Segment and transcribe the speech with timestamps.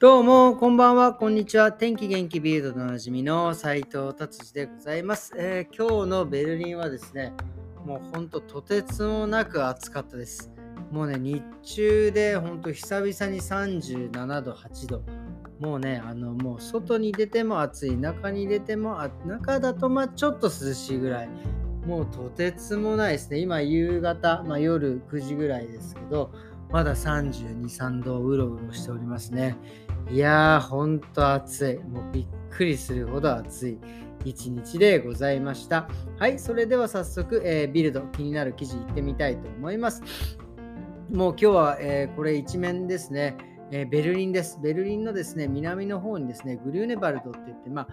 [0.00, 1.72] どうも、こんばんは、こんにちは。
[1.72, 7.34] 天気元気ビールドでおなじみの斉藤達治でございます、えー今日のベルリンはですね、
[7.84, 10.50] もうほんととてつもなく暑かったです。
[10.90, 15.02] もうね、日中でほんと久々に37度、8度。
[15.58, 21.28] もうね、あの、もう外に出ても暑い、中に出ても、あ中だとまあちょっと涼しいぐらい。
[21.86, 23.38] もうとてつもないですね。
[23.38, 26.30] 今夕方、まあ、夜9時ぐらいですけど、
[26.72, 29.56] まだ32、3度うろうろしておりますね。
[30.08, 31.88] いやー、ほんと暑い。
[31.88, 33.78] もうびっくりするほど暑い
[34.24, 35.88] 一日でございました。
[36.18, 40.02] はい、それでは早速、えービルド、気になる記事いってみたいと思います。
[41.12, 43.36] もう今日は、えーこれ一面ですね、
[43.72, 44.60] えーベルリンです。
[44.62, 47.88] ベルリンのですね、南の方にですね、グリューネバルドって言って、まあ、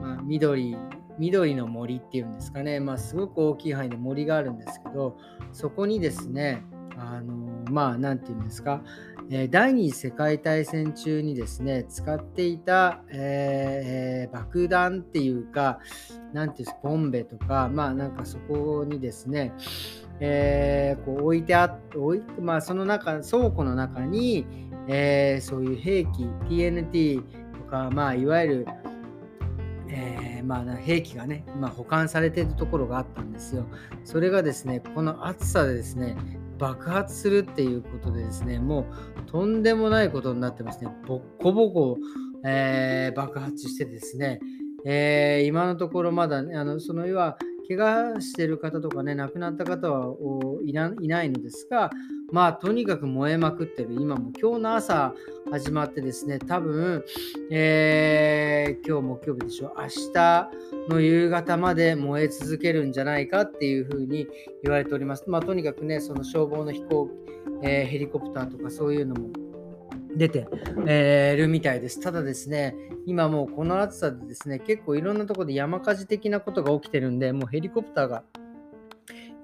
[0.00, 0.76] まあ、緑、
[1.18, 5.16] 緑の森っていうんですかね、まあ、すごく大きい範囲で森があるんですけど、
[5.52, 6.62] そこにですね、
[6.96, 7.34] あの
[7.70, 8.82] まあ、なんていうんですか、
[9.30, 15.80] えー第二次世界大戦中にですね、使っていた、えーえ爆弾っていうか、
[16.32, 19.52] なんていうんですか、ボンベとか、まあなんかそこにですね、
[20.20, 21.98] えーこう置いてあって、
[22.40, 24.46] まあその中、倉庫の中に、
[24.88, 26.08] えーそういう兵器、
[26.48, 27.24] TNT と
[27.70, 28.66] か、まあいわゆる、
[29.88, 33.66] えーまあ、兵器がね、まあ、保管されているところがあったんですよ。
[34.04, 36.16] それがですね、この暑さでですね、
[36.62, 38.86] 爆発するっていうことでですね、も
[39.18, 40.92] うとんでもないことになってますね。
[41.08, 41.98] ボッコボコ、
[42.44, 44.38] えー爆発してですね、
[44.86, 50.14] えー今のところまだね、あのその要は、怪我してる方とかね、亡くなった方は
[50.64, 50.72] い
[51.08, 51.90] ないのですが、
[52.32, 53.92] まあ、とにかく燃えまくってる。
[53.92, 55.14] 今も今日の朝
[55.50, 57.04] 始まってですね、多分、
[57.50, 60.50] えー今日木曜日でしょ、明日
[60.88, 64.26] の夕方まで燃え続けるんじゃないかっていうふうに
[64.62, 65.24] 言われております。
[65.28, 67.10] まあ、とにかくね、その消防の飛行、
[67.62, 69.28] えーヘリコプターとかそういうのも
[70.16, 70.46] 出て、
[70.86, 72.00] えーるみたいです。
[72.00, 72.74] ただですね、
[73.04, 78.24] 今もうこの暑さでですね、結構いろんなところで山火事的なことが起きてるんで、もうヘリコプターが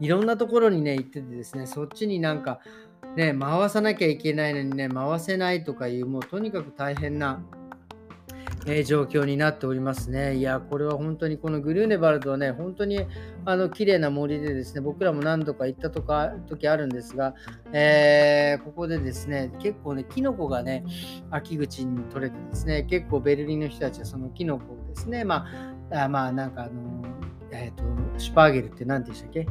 [0.00, 2.60] いろんなところにね、行っててですね、そっちになんか
[3.16, 7.42] ね、回さなきゃいけないのにね、回せないとかいう、もうとにかく大変な、
[8.66, 10.36] えー状況になっておりますね。
[10.36, 13.00] いや、これは本当にこのグルーネバルドはね、本当に
[13.44, 17.34] あの綺麗な森でですね、僕らも何度か行ったとか時あるんですが、
[17.72, 20.84] えーここでですね、結構ね、キノコがね、
[21.30, 25.46] 秋口に取れてですね、結構ベルリンの人たちはそのキノコをですね、ま
[25.90, 27.04] あ、あまあなんかあの、
[27.50, 27.82] えっ、と、
[28.18, 29.46] シュパーゲルって何でしたっけ？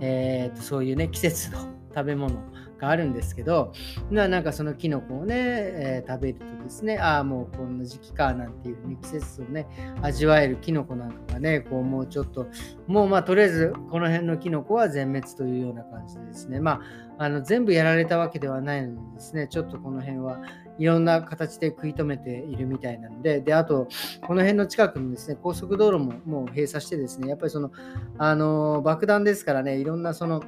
[0.00, 1.58] えっ、と、そういうね、季節の
[1.94, 2.36] 食べ物
[2.78, 3.72] があるんですけど、
[4.10, 9.66] ななんかそのキノコをね、えー食べるとですね、ああ、もうこんな時期かなんていうふうに季節をね、
[10.02, 12.46] 味わえるキノコなんかがね、こうもうちょっと、
[12.86, 16.80] もうまあとりあえずこの辺のキノコは全滅というような感じでですね、ま
[17.18, 20.40] あ、あの全部やられたわけではないのでですね、ちょっとこの辺は
[20.78, 23.88] いろんな形で食い止めているみたいなので、で、あと、
[24.26, 27.70] この辺の近くのですね、高速道路ももう閉鎖してですね、やっぱりその、
[28.18, 30.42] あの爆弾ですからね、いろんなその、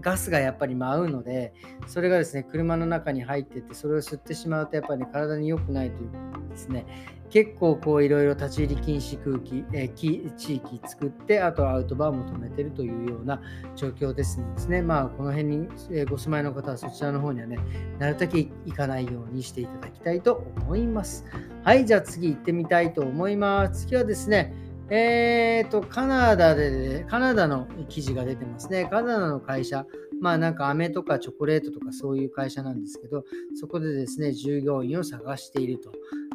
[0.00, 1.52] ガスがやっぱり舞うので、
[1.86, 6.86] それがですね、車の中に入ってて、それを吸ってしまうと、やっぱり、ね、体に良くないということですね、
[7.30, 13.40] 結構こういろいろ立ち入り禁止空気、え地域作って、あとはアウトバーも止めてるというような
[13.76, 15.68] 状況ですのですね、まあこの辺に
[16.08, 17.58] ご住まいの方はそちらの方にはね、
[17.98, 21.24] なるだけ行かないようにしていただきたいと思います。
[21.64, 23.82] はい、じゃあ次行ってみたいと思います。
[23.82, 24.54] 次はですね、
[24.90, 28.86] えーと、カナダで、カナダの記事が出てますね。
[28.86, 29.86] カナダの会社、
[30.20, 35.92] まあなんか飴とかチョコレートとかそういう会社なんですけど、そこでですね、従業員を探していると。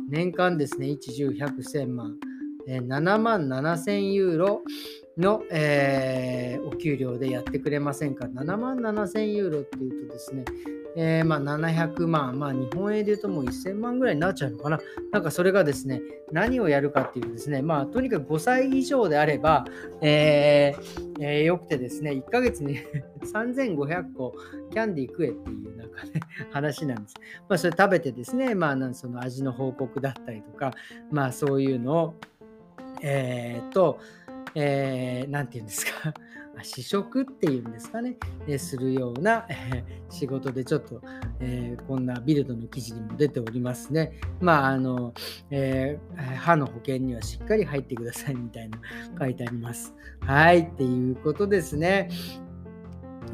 [0.07, 2.17] 年間ですね、1、10、100、1000万、
[2.67, 4.61] えー7万7000ユーロ
[5.17, 10.43] の、えーお給料でやってくれませんか ?7 万7000ユーロっていうとですね、
[10.95, 14.79] えーまあ700万、まあ日本円で言うともう1000万ぐらいになっちゃうのかな？
[15.11, 19.65] なんかそれがですね、何をやるかっていうとですね、まあとにかく5歳以上であれば、
[20.01, 22.77] えーえーよくてですね、1ヶ月に
[23.33, 24.33] 3500個
[24.71, 26.11] キャンディー食えっていうなんかね、
[26.51, 27.15] 話なんです。
[27.49, 30.73] まあそれ食べてですね、まあなんその味の報告だったりとか、
[31.11, 32.13] まあそういうのを、
[33.01, 33.99] えーっと、
[34.55, 36.13] えーなんて言うんですか、
[36.61, 38.17] 試食っていうんですかね、
[38.47, 41.01] えーするような、えー仕事でちょっと、
[41.39, 44.13] えーこんなビルドの記事にも出ておりますね。
[44.39, 45.13] まあ、あの、
[45.49, 48.79] えー歯の保険にはしっかり入ってくださいみたいな
[49.19, 49.93] 書いてあります。
[50.19, 52.09] はい、っていうことですね。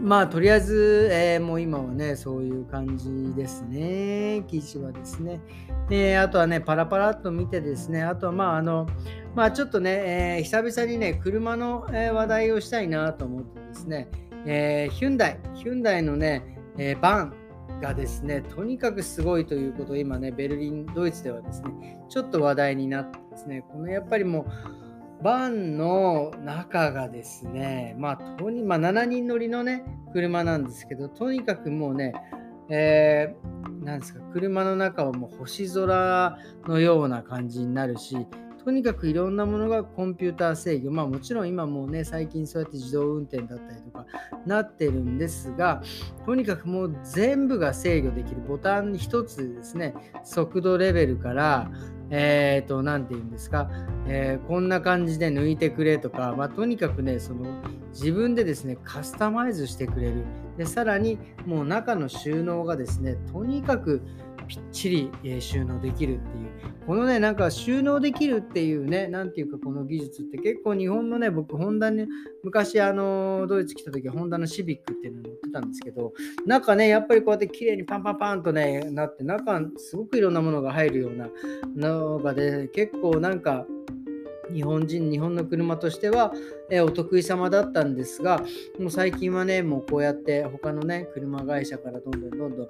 [0.02, 5.42] まあ、とりあえず、えーもう今はね、そういう感じですね、記事はですね。
[5.90, 8.88] で、あとはね、パラパラっと見てですね、あとはまあ、あの、
[9.36, 14.08] まあちょっとね、えー久々にね、車の、話題をしたいなと思ってですね、
[14.46, 17.34] えーヒュンダイ、ヒュンダイのね、えバン、
[17.80, 24.46] がですね、とにかくすごいということを今ね、ベルリン、ドイツではですね、ちょっと話題になってですね、このやっぱりもう、
[25.22, 29.84] バンの中がですね、まあ、とにまあ、7人乗りのね、
[30.14, 32.14] 車なんですけど、とにかくもうね、
[32.70, 36.38] えー、なんですか、車の中はもう星空
[36.68, 38.28] のような感じになるし、
[38.64, 40.92] とにかくいろんなものがコンピューター制御。
[40.92, 44.06] まあもちろん今もうね、最近そうやって自動運転だったりとか
[44.46, 45.82] なってるんですが、
[46.26, 51.72] とにかくもう全部が制御できるボタン一つですね、速度レベルから、
[52.12, 53.70] えっ、ー、と、何て言うんですか、
[54.08, 57.46] えー、こんな感じで抜いてくれとか、まあ、とにかくね、その
[57.92, 60.26] 自分でですね、カスタマイズしてくれる。
[60.58, 64.02] で、さらにもう中の収納がですね、とにかく
[64.48, 66.49] ぴっちり、収納できるっていう。
[66.86, 72.08] このね、なんか収納できるっていうね、なんていうかこの技術って結構日本のね、僕、ホンダに、
[72.44, 76.14] 昔あの、ドイツ来た時は、ホンダのシビックっていうの乗ってたんですけど、
[76.46, 81.30] 中ね、やっぱりこうやって綺麗にパンパンパンとね、なって、中、すごくいろんなものが入るような
[81.76, 83.68] のがで、結構なんか、
[84.54, 86.34] 日本人、日本の車としては、
[86.72, 88.44] えお得意様だったんですが、
[88.80, 92.68] もう最近はね、もうこうやって他のね、車会社からどんどんどんどん、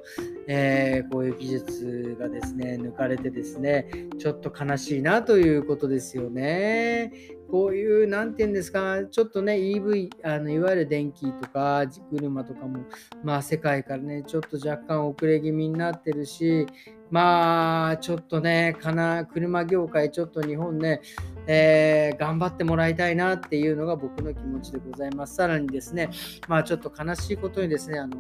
[0.48, 3.88] えー、こういう技術がですね、抜かれてですね、
[4.18, 7.12] ちょっと悲しいなということですよね。
[7.52, 12.86] こういう、なんて言うんですか、ちょっとね、EV、あのいわゆる電気とか車とかも、
[13.24, 16.68] まあ世界からね、ちょっと若干遅れ気味になってるし、
[17.12, 21.02] まあ、ちょっとね、かな、車業界、ちょっと日本ね、
[21.52, 25.34] えー、頑張ってもらいたいなっていうのが僕の気持ちでございます。
[25.34, 26.12] さらにですね、
[26.48, 28.18] まあちょっと悲しいことにですね、あの、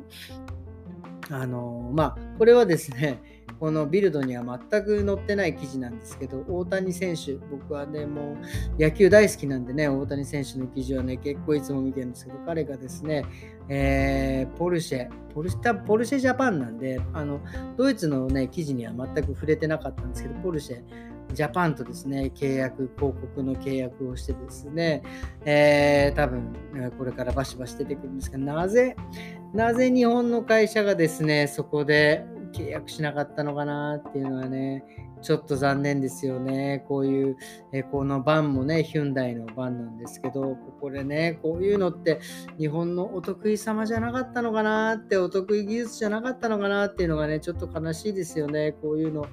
[1.30, 3.22] あのまあ、これはですね、
[3.60, 8.36] このビルドには全く載ってない記事なんですけど、大谷選手、僕はね、も
[8.80, 13.26] う野球大好きなんでね、大谷選手の記事はね、結構いつも見てるんですけど、彼がですね、
[13.68, 17.42] えー、ポルシェ、ポルシェ、ポルシェジャパンなんで、あの、
[17.78, 20.82] ドイツのね、記事には全く触れてなかったんですけど、ポルシェ、
[21.34, 25.04] ジャパンとですね、契約、広告の契約をしてですね、
[25.46, 26.54] えー、多分、
[26.98, 28.96] これからバシバシ出てくるんですが、なぜ、
[29.54, 34.84] なぜ日本の会社がですね、そこで契約しなかったのかなっていうのはね、
[35.22, 36.86] ちょっと残念ですよね。
[36.88, 37.38] こういう、
[37.74, 42.20] えこのバンもね、ヒュンダイのバンなんですけど、ここでね、こういうのって
[42.58, 48.74] 日本のお得意様じゃなかったのかなって、お得意技術じゃなかったのかなっていうのがね、ちょっと悲しいですよね。
[48.82, 49.26] こういうの。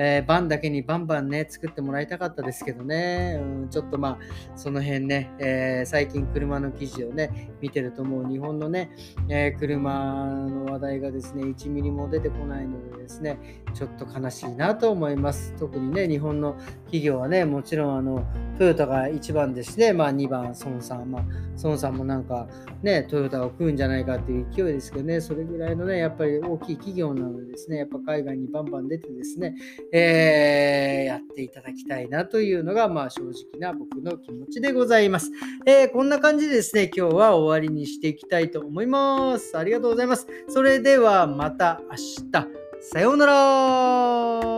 [0.00, 4.18] えー、バンだけにバンバンね、作ってもらいたかったですけどね、うん、ちょっとまあ、
[4.56, 8.92] その辺ね、えー、最近車の記事をね、見てるともう日本のね、
[9.28, 13.38] えー、車の話題がですね、1ミリも出てこないのでですね、
[13.74, 15.52] ちょっと悲しいなと思います。
[15.58, 18.24] 特にね、日本の企業はね、もちろんあの、
[18.56, 21.24] トヨタが1番ですね、まあ2番、孫さん、まあ、
[21.62, 22.48] 孫さんもなんか
[22.82, 29.56] ね、トヨタを食うんじゃないかっていう勢いですけどね、それぐらいのね、やっぱり大きい企業なのでですね、やっぱ海外にバンバン出てですね、
[29.92, 35.30] えー、やっていただきたいなというのが、まあ、正直な僕の気持ちでございます。
[35.66, 39.56] えー、こんな感じでですね、今日は終わりにしていきたいと思います。
[39.56, 40.26] ありがとうございます。
[40.48, 41.96] それではまた明
[42.30, 42.68] 日。
[42.80, 44.57] さようなら